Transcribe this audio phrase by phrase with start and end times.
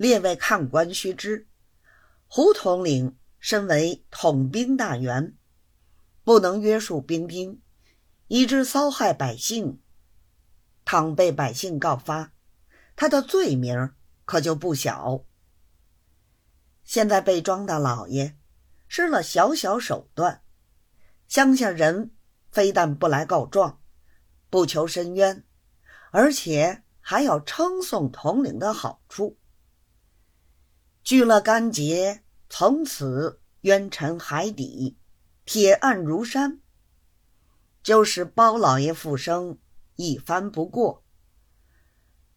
[0.00, 1.46] 列位看官须知，
[2.26, 5.36] 胡统领身为统兵大员，
[6.24, 7.60] 不能约束兵丁，
[8.26, 9.82] 以致骚害百姓。
[10.86, 12.32] 倘被百姓告发，
[12.96, 13.92] 他的罪名
[14.24, 15.26] 可就不小。
[16.82, 18.38] 现在被庄大老爷
[18.88, 20.42] 施了小小手段，
[21.28, 22.12] 乡下人
[22.50, 23.82] 非但不来告状，
[24.48, 25.44] 不求伸冤，
[26.10, 29.36] 而且还要称颂统领的好处。
[31.02, 34.98] 聚了干结，从此冤沉海底，
[35.44, 36.60] 铁案如山，
[37.82, 39.58] 就是包老爷复生。
[39.96, 41.04] 一番不过，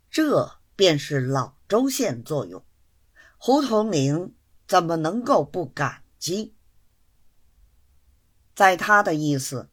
[0.09, 2.65] 这便是老周县作用。
[3.37, 4.35] 胡统领
[4.67, 6.57] 怎么能够不感激？
[8.53, 9.69] 在他的意思，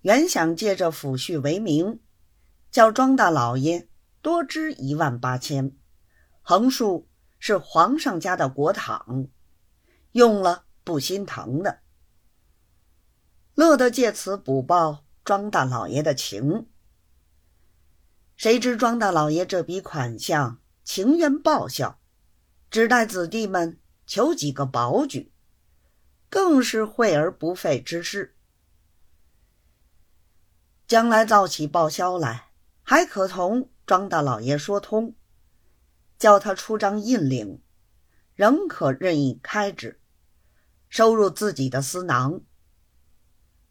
[0.00, 2.00] 原想借着抚恤为名，
[2.70, 3.86] 叫庄大老爷
[4.22, 5.76] 多支一万八千，
[6.40, 7.09] 横竖
[7.40, 9.28] 是皇上家的国帑，
[10.12, 11.80] 用了不心疼的，
[13.54, 16.68] 乐得借此补报庄大老爷的情。
[18.36, 21.98] 谁知庄大老爷这笔款项情愿报销，
[22.70, 25.32] 只待子弟们求几个保举，
[26.28, 28.36] 更是惠而不费之事。
[30.86, 32.50] 将来造起报销来，
[32.82, 35.14] 还可同庄大老爷说通，
[36.20, 37.62] 叫他出张印领，
[38.34, 39.98] 仍可任意开支，
[40.90, 42.42] 收入自己的私囊。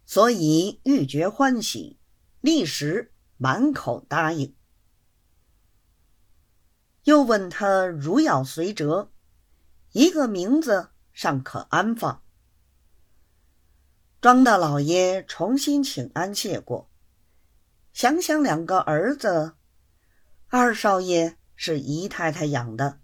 [0.03, 1.99] 所以欲觉欢喜，
[2.41, 4.55] 立时满口答应。
[7.03, 9.11] 又问他如要随折，
[9.91, 12.23] 一个名字尚可安放。
[14.19, 16.89] 庄大老爷重新请安谢过，
[17.93, 19.53] 想想两个儿子，
[20.47, 23.01] 二少爷是姨太太养的，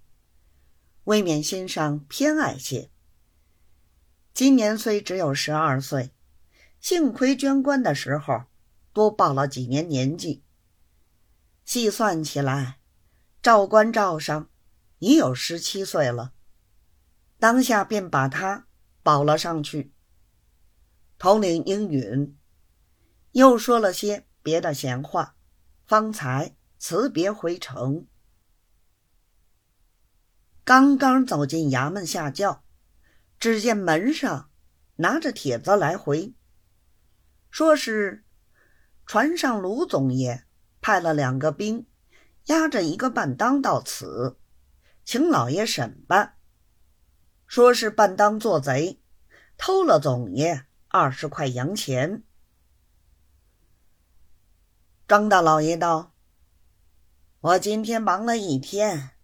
[1.04, 2.90] 未免心上偏爱些。
[4.34, 6.14] 今年虽只有十二岁，
[6.80, 8.46] 幸亏捐官的时候
[8.94, 10.42] 多报了几年年纪，
[11.66, 12.80] 细算起来。
[13.42, 14.50] 赵官照上
[15.00, 16.32] 已有十七岁了，
[17.38, 18.68] 当下便把他
[19.04, 19.92] 保了上去。
[21.18, 22.38] 统领应允，
[23.34, 25.36] 又说了些别的闲话，
[25.86, 28.08] 方才辞别回城。
[30.66, 32.64] 刚刚走进衙门下轿，
[33.40, 34.50] 只见门上
[34.96, 36.34] 拿着帖子来回，
[37.52, 38.26] 说是
[39.06, 40.44] 船上卢总爷
[40.82, 41.86] 派了两个兵。
[42.46, 44.38] 押着一个半当到此，
[45.04, 46.38] 请老爷审办。
[47.48, 49.02] 说是半当做贼，
[49.58, 52.24] 偷了总爷二十块洋钱。
[55.08, 56.14] 张大老爷道
[57.42, 59.15] ：“我今天忙了一天，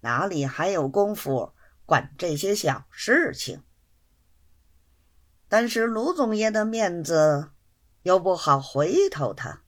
[0.00, 1.54] 哪里还有功夫
[1.84, 3.62] 管这些小事情？
[5.48, 7.50] 但是卢总爷的面子
[8.02, 9.62] 又不好回头他。”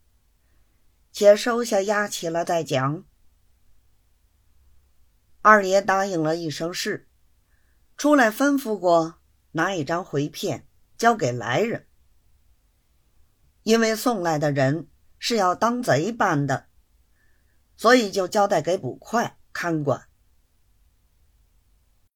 [1.13, 3.05] 且收下押起了再讲。
[5.43, 7.09] 二爷答应了一声是，
[7.97, 9.17] 出来吩咐过
[9.53, 11.89] 拿一张回片交给来人，
[13.65, 16.69] 因为送来的人是要当贼办的，
[17.77, 20.10] 所以就交代给捕快看管。